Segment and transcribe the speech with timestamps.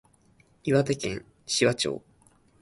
[0.63, 2.03] 岩手県紫波町